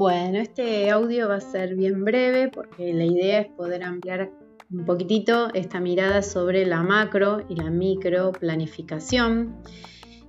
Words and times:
Bueno, 0.00 0.38
este 0.38 0.88
audio 0.88 1.28
va 1.28 1.34
a 1.34 1.40
ser 1.42 1.76
bien 1.76 2.06
breve 2.06 2.48
porque 2.48 2.90
la 2.94 3.04
idea 3.04 3.40
es 3.40 3.48
poder 3.48 3.84
ampliar 3.84 4.30
un 4.72 4.86
poquitito 4.86 5.52
esta 5.52 5.78
mirada 5.78 6.22
sobre 6.22 6.64
la 6.64 6.82
macro 6.82 7.44
y 7.50 7.56
la 7.56 7.68
micro 7.68 8.32
planificación. 8.32 9.58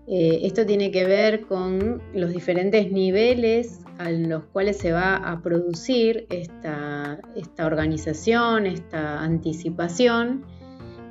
Eh, 0.09 0.41
esto 0.44 0.66
tiene 0.66 0.91
que 0.91 1.05
ver 1.05 1.44
con 1.48 2.02
los 2.13 2.34
diferentes 2.34 2.91
niveles 2.91 3.80
a 3.98 4.12
los 4.12 4.44
cuales 4.44 4.76
se 4.76 4.91
va 4.91 5.16
a 5.16 5.41
producir 5.41 6.27
esta, 6.30 7.22
organización, 7.58 8.66
esta 8.66 9.22
anticipación 9.22 10.44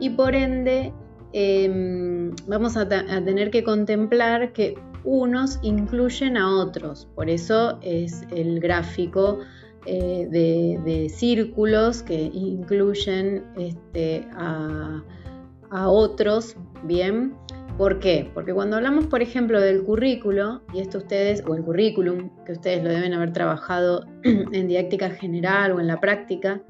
y 0.01 0.11
por 0.11 0.35
ende 0.35 0.93
em, 1.33 2.37
vamos 2.47 2.77
a 2.77 2.87
tener 2.87 3.51
que 3.51 3.65
contemplar 3.65 4.53
que 4.53 4.75
unos 5.05 5.59
incluyen 5.63 6.37
a 6.37 6.57
otros. 6.57 7.09
Por 7.15 7.31
eso 7.31 7.79
es 7.83 8.25
el 8.31 8.61
gráfico 8.61 9.39
eh, 9.87 10.27
de, 10.31 11.09
círculos 11.09 12.03
que 12.03 12.15
incluyen 12.15 13.45
este, 13.57 14.27
a, 14.33 15.03
otros, 15.71 16.57
¿bien? 16.85 17.35
¿Por 17.79 18.01
qué? 18.01 18.31
Porque 18.35 18.53
cuando 18.53 18.77
hablamos, 18.77 19.07
por 19.07 19.23
ejemplo, 19.23 19.61
del 19.61 19.85
currículo, 19.85 20.63
y 20.75 20.81
esto 20.81 20.99
ustedes, 20.99 21.43
o 21.47 21.55
el 21.55 21.63
currículum, 21.63 22.29
que 22.45 22.53
ustedes 22.53 22.83
lo 22.83 22.91
deben 22.91 23.15
haber 23.15 23.33
trabajado 23.33 24.05
en 24.25 24.69
didáctica 24.69 25.11
general 25.11 25.73
o 25.73 25.81
en 25.81 25.87
la 25.87 26.01
práctica, 26.01 26.61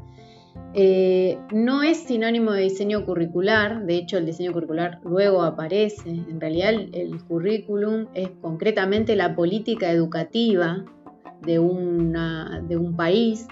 eh, 0.72 1.38
no 1.52 1.82
es 1.82 2.04
sinónimo 2.04 2.52
de 2.52 2.62
diseño 2.62 3.04
curricular, 3.04 3.86
de 3.86 3.96
hecho 3.96 4.18
el 4.18 4.26
diseño 4.26 4.52
curricular 4.52 5.00
luego 5.02 5.42
aparece, 5.42 6.10
en 6.10 6.40
realidad 6.40 6.74
el, 6.92 7.24
currículum 7.24 8.06
es 8.14 8.30
concretamente 8.40 9.16
la 9.16 9.34
política 9.34 9.90
educativa 9.90 10.84
de, 11.42 11.58
un 11.58 12.94
país, 12.96 13.48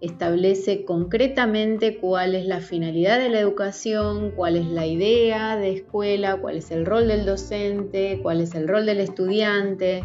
establece 0.00 0.84
concretamente 0.84 1.98
cuál 1.98 2.34
es 2.34 2.46
la 2.46 2.60
finalidad 2.60 3.18
de 3.18 3.28
la 3.28 3.38
educación, 3.38 4.32
cuál 4.34 4.56
es 4.56 4.66
la 4.66 4.86
idea 4.86 5.56
de 5.56 5.74
escuela, 5.74 6.38
cuál 6.40 6.56
es 6.56 6.70
el 6.70 6.86
rol 6.86 7.08
del 7.08 7.26
docente, 7.26 8.18
cuál 8.22 8.40
es 8.40 8.54
el 8.54 8.66
rol 8.66 8.86
del 8.86 9.00
estudiante, 9.00 10.04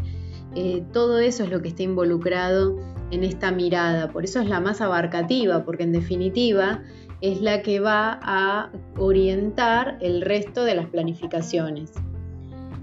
eh, 0.56 0.84
todo 0.92 1.20
eso 1.20 1.44
es 1.46 1.50
lo 1.50 1.62
que 1.62 1.70
está 1.70 1.84
involucrado 1.84 2.78
en 3.12 3.24
esta 3.24 3.52
mirada. 3.52 4.10
Por 4.10 4.24
eso 4.24 4.40
es 4.40 4.50
la 4.50 4.60
más 4.60 4.82
abarcativa, 4.82 5.64
porque 5.64 5.84
en 5.84 5.94
definitiva 5.94 6.84
es 7.22 7.42
la 7.42 7.62
que 7.62 7.80
va 7.80 8.20
a 8.22 8.72
orientar 8.98 9.98
el 10.02 10.22
resto 10.22 10.64
de 10.64 10.76
las 10.76 10.88
planificaciones. 10.88 11.92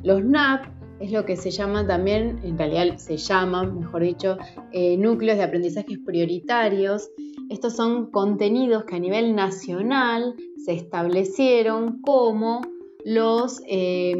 Los 0.02 0.24
NAP 0.24 0.66
es 1.00 1.12
lo 1.12 1.24
que 1.24 1.36
se 1.36 1.50
llama 1.50 1.86
también, 1.86 2.40
en 2.42 2.58
realidad 2.58 2.96
se 2.98 3.16
llaman, 3.16 3.78
mejor 3.78 4.02
dicho, 4.02 4.38
eh, 4.72 4.96
núcleos 4.96 5.38
de 5.38 5.44
aprendizajes 5.44 5.98
prioritarios. 5.98 7.10
Estos 7.50 7.76
son 7.76 8.10
contenidos 8.10 8.84
que 8.84 8.96
a 8.96 8.98
nivel 8.98 9.34
nacional 9.34 10.34
se 10.64 10.72
establecieron 10.72 12.00
como 12.00 12.62
los 13.04 13.60
eh, 13.66 14.16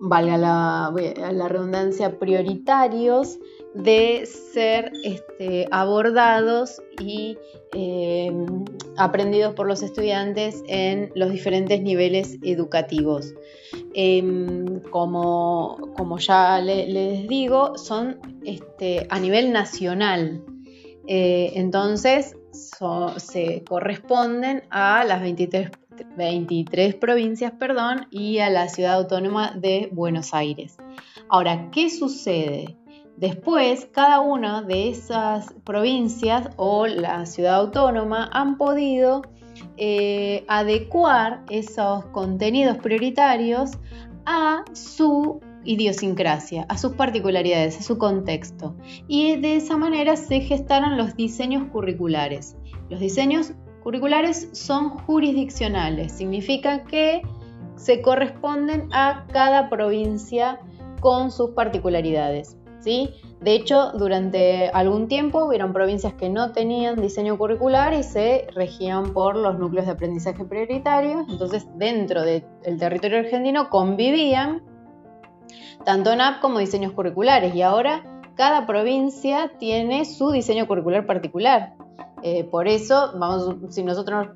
valga 0.00 0.36
la, 0.36 1.48
redundancia, 1.48 2.18
prioritarios 2.18 3.38
de 3.74 4.26
ser 4.26 4.92
este, 5.02 5.66
abordados 5.70 6.80
y 7.00 7.36
em, 7.72 8.64
aprendidos 8.96 9.54
por 9.54 9.66
los 9.66 9.82
estudiantes 9.82 10.62
en 10.68 11.10
los 11.14 11.30
diferentes 11.32 11.82
niveles 11.82 12.38
educativos. 12.42 13.34
Em, 13.94 14.80
como, 14.90 16.18
ya 16.18 16.60
les 16.60 17.28
digo, 17.28 17.76
son 17.76 18.18
este, 18.44 19.06
a 19.10 19.18
nivel 19.18 19.52
nacional. 19.52 20.44
Eh, 21.06 21.52
entonces, 21.56 22.36
se 23.16 23.64
corresponden 23.64 24.64
a 24.70 25.04
las 25.04 25.20
23 25.20 25.70
23 26.16 26.94
provincias, 26.94 27.52
perdón, 27.52 28.06
y 28.10 28.38
a 28.38 28.50
la 28.50 28.68
ciudad 28.68 28.94
autónoma 28.94 29.52
de 29.52 29.88
Buenos 29.92 30.34
Aires. 30.34 30.76
Ahora, 31.28 31.70
¿qué 31.70 31.90
sucede? 31.90 32.76
Después, 33.16 33.86
cada 33.92 34.20
una 34.20 34.62
de 34.62 34.88
esas 34.88 35.54
provincias 35.64 36.50
o 36.56 36.86
la 36.86 37.26
ciudad 37.26 37.56
autónoma 37.56 38.28
han 38.32 38.58
podido 38.58 39.22
eh, 39.76 40.44
adecuar 40.48 41.44
esos 41.48 42.04
contenidos 42.06 42.78
prioritarios 42.78 43.72
a 44.26 44.64
su 44.72 45.40
idiosincrasia, 45.64 46.66
a 46.68 46.76
sus 46.76 46.94
particularidades, 46.94 47.78
a 47.78 47.82
su 47.82 47.98
contexto. 47.98 48.74
Y 49.06 49.36
de 49.36 49.56
esa 49.56 49.76
manera 49.76 50.16
se 50.16 50.40
gestaron 50.40 50.96
los 50.96 51.16
diseños 51.16 51.70
curriculares. 51.70 52.56
Los 52.90 53.00
diseños 53.00 53.52
curriculares 53.84 54.48
son 54.52 54.88
jurisdiccionales, 54.88 56.12
significa 56.12 56.84
que 56.84 57.22
se 57.76 58.00
corresponden 58.00 58.88
a 58.92 59.26
cada 59.30 59.68
provincia 59.68 60.58
con 61.00 61.30
sus 61.30 61.50
particularidades. 61.50 62.56
¿sí? 62.80 63.10
De 63.40 63.54
hecho, 63.54 63.92
durante 63.92 64.70
algún 64.70 65.06
tiempo 65.06 65.44
hubieron 65.44 65.74
provincias 65.74 66.14
que 66.14 66.30
no 66.30 66.52
tenían 66.52 67.00
diseño 67.00 67.36
curricular 67.36 67.92
y 67.92 68.02
se 68.02 68.46
regían 68.54 69.12
por 69.12 69.36
los 69.36 69.58
núcleos 69.58 69.84
de 69.84 69.92
aprendizaje 69.92 70.46
prioritarios. 70.46 71.26
Entonces, 71.28 71.66
dentro 71.76 72.22
del 72.22 72.42
territorio 72.78 73.18
argentino 73.18 73.68
convivían 73.68 74.62
tanto 75.84 76.16
NAP 76.16 76.40
como 76.40 76.58
diseños 76.58 76.92
curriculares 76.92 77.54
y 77.54 77.60
ahora 77.60 78.02
cada 78.34 78.66
provincia 78.66 79.52
tiene 79.58 80.06
su 80.06 80.30
diseño 80.30 80.66
curricular 80.66 81.04
particular. 81.04 81.74
Eh, 82.22 82.44
por 82.44 82.68
eso, 82.68 83.12
vamos, 83.18 83.74
si 83.74 83.82
nosotros 83.82 84.28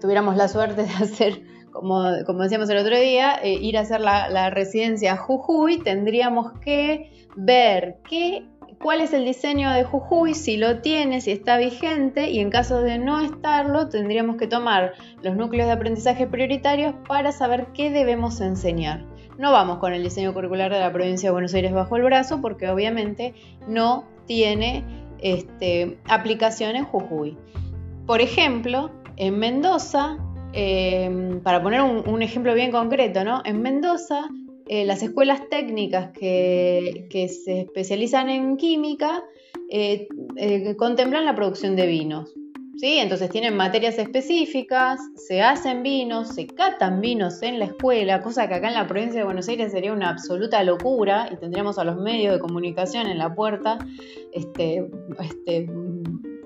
tuviéramos 0.00 0.36
la 0.36 0.48
suerte 0.48 0.82
de 0.82 0.90
hacer, 1.02 1.42
como, 1.72 2.02
decíamos 2.02 2.68
el 2.70 2.78
otro 2.78 2.98
día, 2.98 3.36
eh, 3.42 3.54
ir 3.54 3.76
a 3.78 3.82
hacer 3.82 4.00
la, 4.00 4.50
residencia 4.50 5.16
Jujuy, 5.16 5.78
tendríamos 5.78 6.52
que 6.60 7.28
ver 7.36 7.98
qué, 8.08 8.48
cuál 8.82 9.00
es 9.00 9.12
el 9.12 9.24
diseño 9.24 9.70
de 9.70 9.84
Jujuy, 9.84 10.34
si 10.34 10.56
lo 10.56 10.80
tiene, 10.80 11.20
si 11.20 11.32
está 11.32 11.58
vigente, 11.58 12.30
y 12.30 12.40
en 12.40 12.50
caso 12.50 12.80
de 12.80 12.98
no 12.98 13.20
estarlo, 13.20 13.88
tendríamos 13.88 14.36
que 14.36 14.46
tomar 14.46 14.94
los 15.22 15.36
núcleos 15.36 15.66
de 15.66 15.72
aprendizaje 15.72 16.26
prioritarios 16.26 16.94
para 17.06 17.32
saber 17.32 17.68
qué 17.74 17.90
debemos 17.90 18.40
enseñar. 18.40 19.04
No 19.38 19.52
vamos 19.52 19.78
con 19.78 19.92
el 19.92 20.02
diseño 20.02 20.32
curricular 20.32 20.72
de 20.72 20.80
la 20.80 20.92
provincia 20.92 21.28
de 21.28 21.32
Buenos 21.32 21.52
Aires 21.52 21.74
bajo 21.74 21.96
el 21.96 22.04
brazo 22.04 22.40
porque 22.40 22.70
obviamente 22.70 23.34
no 23.68 24.04
tiene 24.26 24.82
este, 25.20 25.98
aplicación 26.08 26.76
en 26.76 26.84
Jujuy. 26.84 27.36
Por 28.06 28.20
ejemplo, 28.20 28.90
en 29.16 29.38
Mendoza, 29.38 30.18
em, 30.52 31.40
para 31.40 31.62
poner 31.62 31.82
un, 31.82 32.22
ejemplo 32.22 32.54
bien 32.54 32.70
concreto, 32.70 33.24
¿no? 33.24 33.42
En 33.44 33.62
Mendoza, 33.62 34.28
eh, 34.68 34.84
las 34.84 35.02
escuelas 35.02 35.48
técnicas 35.48 36.10
que, 36.12 37.08
se 37.10 37.60
especializan 37.62 38.28
en 38.28 38.56
química 38.56 39.22
eh, 39.70 40.08
eh, 40.36 40.76
contemplan 40.76 41.24
la 41.24 41.34
producción 41.34 41.76
de 41.76 41.86
vinos. 41.86 42.32
¿Sí? 42.76 42.98
Entonces 42.98 43.30
tienen 43.30 43.56
materias 43.56 43.98
específicas, 43.98 45.00
se 45.16 45.42
hacen 45.42 45.82
vinos, 45.82 46.28
se 46.28 46.46
catan 46.46 47.00
vinos 47.00 47.42
en 47.42 47.58
la 47.58 47.66
escuela, 47.66 48.22
cosa 48.22 48.48
que 48.48 48.54
acá 48.54 48.68
en 48.68 48.74
la 48.74 48.86
provincia 48.86 49.20
de 49.20 49.24
Buenos 49.24 49.48
Aires 49.48 49.72
sería 49.72 49.92
una 49.92 50.10
absoluta 50.10 50.62
locura 50.62 51.28
y 51.32 51.36
tendríamos 51.36 51.78
a 51.78 51.84
los 51.84 51.96
medios 51.96 52.34
de 52.34 52.40
comunicación 52.40 53.06
en 53.06 53.18
la 53.18 53.34
puerta 53.34 53.78
este, 54.32 54.88
este, 55.20 55.68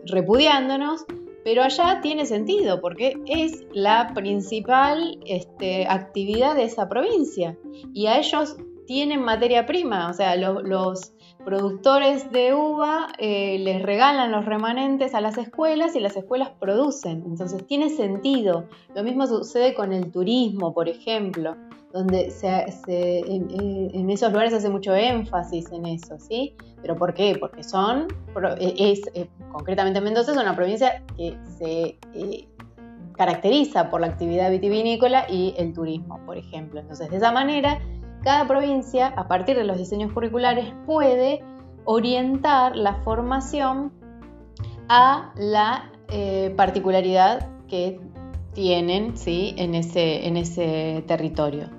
repudiándonos. 0.06 1.04
Pero 1.42 1.62
allá 1.62 2.00
tiene 2.02 2.26
sentido 2.26 2.82
porque 2.82 3.16
es 3.26 3.64
la 3.72 4.12
principal 4.12 5.18
este, 5.24 5.86
actividad 5.88 6.54
de 6.54 6.64
esa 6.64 6.86
provincia 6.86 7.56
y 7.94 8.08
a 8.08 8.18
ellos 8.18 8.58
tienen 8.86 9.22
materia 9.22 9.64
prima, 9.64 10.10
o 10.10 10.12
sea, 10.12 10.36
los 10.36 11.14
productores 11.44 12.30
de 12.30 12.54
uva 12.54 13.08
eh, 13.18 13.58
les 13.60 13.82
regalan 13.82 14.30
los 14.32 14.44
remanentes 14.44 15.14
a 15.14 15.20
las 15.20 15.38
escuelas 15.38 15.96
y 15.96 16.00
las 16.00 16.16
escuelas 16.16 16.50
producen. 16.60 17.22
Entonces 17.26 17.66
tiene 17.66 17.90
sentido. 17.90 18.66
Lo 18.94 19.02
mismo 19.02 19.26
sucede 19.26 19.74
con 19.74 19.92
el 19.92 20.10
turismo, 20.10 20.74
por 20.74 20.88
ejemplo, 20.88 21.56
donde 21.92 22.32
en, 22.86 24.10
esos 24.10 24.30
lugares 24.30 24.52
se 24.52 24.58
hace 24.58 24.70
mucho 24.70 24.94
énfasis 24.94 25.70
en 25.72 25.86
eso, 25.86 26.18
¿sí? 26.18 26.54
¿Pero 26.82 26.96
por 26.96 27.14
qué? 27.14 27.36
Porque 27.38 27.64
son, 27.64 28.06
e, 28.58 28.74
es, 28.92 29.00
eh, 29.14 29.28
concretamente 29.52 30.00
Mendoza 30.00 30.32
es 30.32 30.38
una 30.38 30.54
provincia 30.54 31.02
que 31.16 31.36
se 31.58 31.98
eh, 32.14 32.48
caracteriza 33.16 33.90
por 33.90 34.00
la 34.00 34.06
actividad 34.06 34.50
vitivinícola 34.50 35.26
y 35.28 35.54
el 35.58 35.72
turismo, 35.72 36.20
por 36.26 36.38
ejemplo. 36.38 36.80
Entonces, 36.80 37.10
de 37.10 37.16
esa 37.16 37.32
manera 37.32 37.80
cada 38.22 38.46
provincia, 38.46 39.08
a 39.08 39.28
partir 39.28 39.56
de 39.56 39.64
los 39.64 39.78
diseños 39.78 40.12
curriculares, 40.12 40.72
puede 40.86 41.42
orientar 41.84 42.76
la 42.76 42.94
formación 43.02 43.92
a 44.88 45.32
la 45.36 45.90
eh, 46.08 46.52
particularidad 46.56 47.48
que 47.68 48.00
tienen 48.52 49.16
¿sí? 49.16 49.54
en, 49.56 49.74
ese, 49.74 50.26
en 50.26 50.36
ese 50.36 51.04
territorio. 51.06 51.70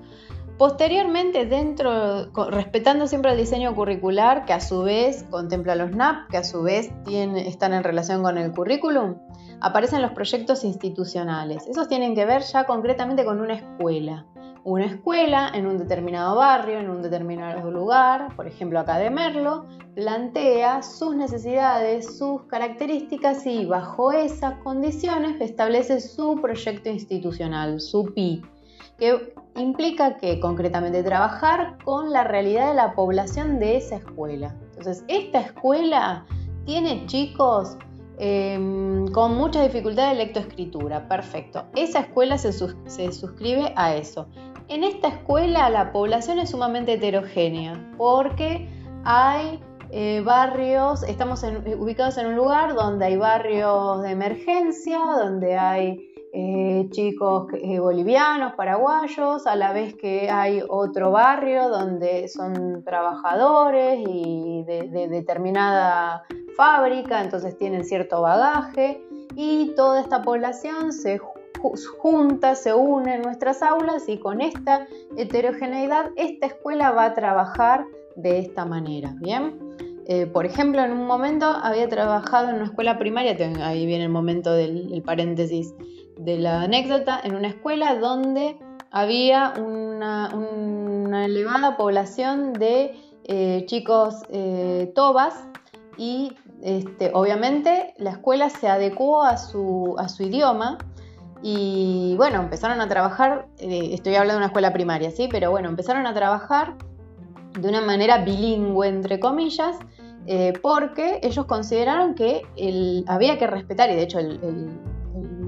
Posteriormente, 0.57 1.47
dentro, 1.47 2.31
respetando 2.51 3.07
siempre 3.07 3.31
el 3.31 3.37
diseño 3.37 3.73
curricular, 3.73 4.45
que 4.45 4.53
a 4.53 4.59
su 4.59 4.83
vez 4.83 5.25
contempla 5.31 5.75
los 5.75 5.91
NAP, 5.91 6.29
que 6.29 6.37
a 6.37 6.43
su 6.43 6.61
vez 6.61 6.91
están 7.07 7.73
en 7.73 7.83
relación 7.83 8.21
con 8.21 8.37
el 8.37 8.51
currículum, 8.51 9.15
aparecen 9.59 10.03
los 10.03 10.11
proyectos 10.11 10.63
institucionales. 10.63 11.65
Esos 11.67 11.87
tienen 11.87 12.13
que 12.13 12.25
ver 12.25 12.43
ya 12.43 12.65
concretamente 12.65 13.25
con 13.25 13.41
una 13.41 13.55
escuela. 13.55 14.27
Una 14.63 14.85
escuela 14.85 15.51
en 15.55 15.65
un 15.65 15.79
determinado 15.79 16.35
barrio, 16.35 16.77
en 16.77 16.87
un 16.87 17.01
determinado 17.01 17.71
lugar, 17.71 18.35
por 18.35 18.45
ejemplo 18.45 18.79
acá 18.79 18.99
de 18.99 19.09
Merlo, 19.09 19.65
plantea 19.95 20.83
sus 20.83 21.15
necesidades, 21.15 22.19
sus 22.19 22.43
características 22.43 23.47
y 23.47 23.65
bajo 23.65 24.11
esas 24.11 24.59
condiciones 24.59 25.41
establece 25.41 25.99
su 25.99 26.39
proyecto 26.39 26.89
institucional, 26.89 27.81
su 27.81 28.13
PI, 28.13 28.43
que 28.99 29.33
implica 29.55 30.17
que 30.17 30.39
concretamente 30.39 31.01
trabajar 31.01 31.79
con 31.83 32.11
la 32.11 32.23
realidad 32.23 32.69
de 32.69 32.75
la 32.75 32.93
población 32.93 33.57
de 33.57 33.77
esa 33.77 33.95
escuela. 33.95 34.55
Entonces, 34.77 35.03
esta 35.07 35.39
escuela 35.39 36.23
tiene 36.65 37.07
chicos 37.07 37.77
em, 38.19 39.07
con 39.07 39.35
mucha 39.35 39.63
dificultad 39.63 40.09
de 40.09 40.17
lectoescritura, 40.17 41.07
perfecto. 41.07 41.65
Esa 41.75 42.01
escuela 42.01 42.37
se, 42.37 42.53
se 42.53 43.11
suscribe 43.11 43.73
a 43.75 43.95
eso. 43.95 44.27
En 44.71 44.85
esta 44.85 45.09
escuela 45.09 45.69
la 45.69 45.91
población 45.91 46.39
es 46.39 46.51
sumamente 46.51 46.93
heterogénea 46.93 47.91
porque 47.97 48.69
hay 49.03 49.59
eh, 49.89 50.21
barrios, 50.23 51.03
estamos 51.03 51.43
ubicados 51.77 52.17
en 52.17 52.27
un 52.27 52.37
lugar 52.37 52.73
donde 52.73 53.03
hay 53.03 53.17
barrios 53.17 54.01
de 54.01 54.11
emergencia, 54.11 54.97
donde 55.21 55.57
hay 55.57 56.13
eh, 56.31 56.87
chicos 56.91 57.47
eh, 57.61 57.79
bolivianos, 57.79 58.53
paraguayos, 58.53 59.45
a 59.45 59.57
la 59.57 59.73
vez 59.73 59.93
que 59.95 60.29
hay 60.31 60.63
otro 60.69 61.11
barrio 61.11 61.67
donde 61.67 62.29
son 62.29 62.85
trabajadores 62.85 63.99
y 64.07 64.63
de, 64.63 65.09
determinada 65.09 66.23
fábrica, 66.55 67.21
entonces 67.21 67.57
tienen 67.57 67.83
cierto 67.83 68.21
bagaje 68.21 69.03
y 69.35 69.73
toda 69.75 69.99
esta 69.99 70.21
población 70.21 70.93
se 70.93 71.19
junta, 71.99 72.55
se 72.55 72.73
une 72.73 73.15
en 73.15 73.21
nuestras 73.21 73.61
aulas 73.61 74.07
y 74.09 74.17
con 74.17 74.41
esta 74.41 74.87
heterogeneidad 75.17 76.11
esta 76.15 76.47
escuela 76.47 76.91
va 76.91 77.05
a 77.05 77.13
trabajar 77.13 77.85
de 78.15 78.39
esta 78.39 78.65
manera, 78.65 79.13
¿bien? 79.19 79.59
Eh, 80.07 80.25
por 80.25 80.45
ejemplo, 80.45 80.83
en 80.83 80.91
un 80.91 81.05
momento 81.05 81.45
había 81.45 81.87
trabajado 81.87 82.49
en 82.49 82.55
una 82.55 82.65
escuela 82.65 82.97
primaria, 82.97 83.37
ahí 83.63 83.85
viene 83.85 84.05
el 84.05 84.09
momento 84.09 84.51
del 84.53 85.01
paréntesis, 85.05 85.73
de 86.17 86.37
la 86.37 86.63
anécdota 86.63 87.19
en 87.23 87.35
una 87.35 87.47
escuela 87.47 87.95
donde 87.95 88.57
había 88.91 89.53
una, 89.57 90.29
elevada 91.25 91.77
población 91.77 92.53
de 92.53 92.95
eh, 93.23 93.63
chicos 93.67 94.15
eh, 94.29 94.91
tobas 94.95 95.35
y 95.97 96.33
este, 96.61 97.11
obviamente 97.13 97.93
la 97.97 98.11
escuela 98.11 98.49
se 98.49 98.67
adecuó 98.67 99.23
a 99.23 99.37
su, 99.37 99.95
a 99.97 100.09
su 100.09 100.23
idioma 100.23 100.77
y 101.41 102.15
bueno, 102.17 102.41
empezaron 102.41 102.81
a 102.81 102.87
trabajar, 102.87 103.47
eh, 103.59 103.89
estoy 103.93 104.15
hablando 104.15 104.33
de 104.33 104.37
una 104.37 104.45
escuela 104.47 104.73
primaria, 104.73 105.11
¿sí? 105.11 105.27
Pero 105.31 105.51
bueno, 105.51 105.69
empezaron 105.69 106.05
a 106.05 106.13
trabajar 106.13 106.75
de 107.59 107.67
una 107.67 107.81
manera 107.81 108.19
bilingüe, 108.19 108.87
entre 108.87 109.19
comillas, 109.19 109.77
porque 110.61 111.19
ellos 111.23 111.45
consideraron 111.45 112.13
que 112.15 112.43
había 113.07 113.37
que 113.37 113.47
respetar, 113.47 113.89
y 113.89 113.95
de 113.95 114.03
hecho 114.03 114.19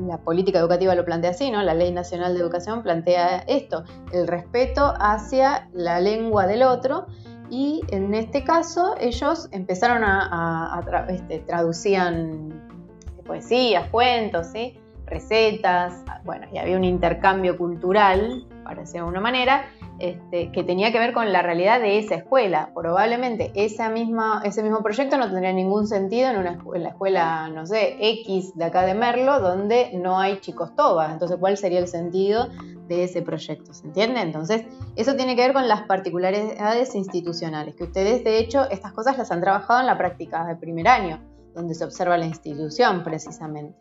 la 0.08 0.18
política 0.18 0.60
educativa 0.60 0.96
lo 0.96 1.06
plantea 1.06 1.32
así, 1.32 1.52
¿no? 1.52 1.62
La 1.64 1.74
Ley 1.74 1.92
Nacional 1.92 2.34
de 2.34 2.40
Educación 2.42 2.84
plantea 2.84 3.40
esto, 3.48 3.84
el 4.12 4.28
respeto 4.28 4.94
hacia 5.00 5.70
la 5.74 6.00
lengua 6.00 6.48
del 6.48 6.64
otro 6.64 7.08
y 7.50 7.82
en 7.90 8.14
este 8.14 8.44
caso 8.44 8.96
ellos 9.00 9.48
empezaron 9.52 10.04
a, 10.04 10.82
este, 11.10 11.40
traducían 11.40 12.62
poesías, 13.26 13.90
cuentos, 13.90 14.48
¿sí? 14.48 14.80
Recetas, 15.06 16.04
bueno, 16.24 16.48
y 16.52 16.58
había 16.58 16.78
un 16.78 16.84
intercambio 16.84 17.58
cultural, 17.58 18.46
para 18.64 18.82
decirlo 18.82 18.94
de 18.94 19.00
alguna 19.00 19.22
manera, 19.22 19.66
este, 20.00 20.52
que 20.52 20.64
tenía 20.64 20.92
que 20.92 21.00
ver 21.00 21.14
con 21.14 21.32
la 21.32 21.42
realidad 21.42 21.80
de 21.80 22.00
esa 22.00 22.16
escuela. 22.16 22.72
Probablemente 22.74 23.52
esa 23.56 23.90
misma, 23.90 24.42
ese 24.44 24.64
mismo 24.64 24.82
proyecto 24.82 25.18
no 25.18 25.26
tendría 25.26 25.54
ningún 25.54 25.88
sentido 25.88 26.30
en, 26.30 26.38
una, 26.38 26.58
la 26.76 26.90
escuela, 26.90 27.50
no 27.50 27.66
sé, 27.66 27.98
X 28.00 28.56
de 28.56 28.66
acá 28.66 28.84
de 28.86 28.96
Merlo, 28.96 29.40
donde 29.40 29.92
no 29.94 30.20
hay 30.20 30.40
chicos 30.40 30.76
tobas. 30.76 31.12
Entonces, 31.12 31.38
¿cuál 31.40 31.58
sería 31.58 31.80
el 31.80 31.88
sentido 31.88 32.50
de 32.88 33.04
ese 33.04 33.22
proyecto? 33.22 33.74
¿Se 33.74 33.86
entiende? 33.86 34.22
Entonces, 34.22 34.66
eso 34.96 35.16
tiene 35.16 35.36
que 35.36 35.44
ver 35.44 35.54
con 35.54 35.68
las 35.68 35.84
particularidades 35.84 36.96
institucionales, 36.96 37.76
que 37.76 37.84
ustedes, 37.84 38.24
de 38.24 38.40
hecho, 38.40 38.70
estas 38.70 38.94
cosas 38.94 39.18
las 39.18 39.32
han 39.32 39.42
trabajado 39.42 39.80
en 39.82 39.86
la 39.86 39.98
práctica 39.98 40.46
de 40.46 40.56
primer 40.56 40.88
año 40.88 41.20
donde 41.54 41.76
se 41.76 41.86
observa 41.86 42.18
la 42.18 42.26
institución 42.26 43.04
precisamente. 43.04 43.78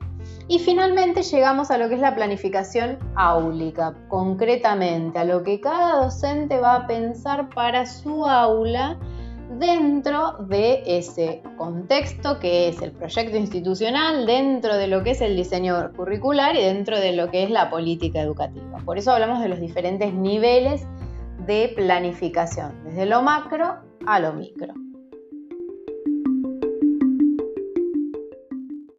Y 0.48 0.58
finalmente 0.58 1.22
llegamos 1.22 1.70
a 1.70 1.78
lo 1.78 1.88
que 1.88 1.94
es 1.94 2.00
la 2.00 2.14
planificación 2.14 2.98
áulica, 3.14 3.94
concretamente 4.08 5.19
a 5.19 5.24
lo 5.24 5.42
que 5.42 5.60
cada 5.60 6.02
docente 6.02 6.58
va 6.58 6.76
a 6.76 6.86
pensar 6.86 7.48
para 7.50 7.86
su 7.86 8.26
aula 8.26 8.98
dentro 9.58 10.34
de 10.48 10.82
ese 10.86 11.42
contexto 11.56 12.38
que 12.38 12.69
es 12.69 12.80
el 12.82 12.92
proyecto 12.92 13.36
institucional, 13.36 14.26
dentro 14.26 14.76
de 14.76 14.88
lo 14.88 15.02
que 15.02 15.10
es 15.10 15.20
el 15.20 15.36
diseño 15.36 15.92
curricular 15.94 16.56
y 16.56 16.62
dentro 16.62 16.98
de 16.98 17.12
lo 17.12 17.30
que 17.30 17.44
es 17.44 17.50
la 17.50 17.70
política 17.70 18.20
educativa. 18.20 18.78
Por 18.84 18.98
eso 18.98 19.12
hablamos 19.12 19.40
de 19.40 19.48
los 19.48 19.60
diferentes 19.60 20.12
niveles 20.12 20.82
de 21.46 21.72
planificación, 21.75 22.72
desde 22.84 23.06
lo 23.06 23.22
macro 23.22 23.76
a 24.06 24.20
lo 24.20 24.32
micro. 24.32 24.75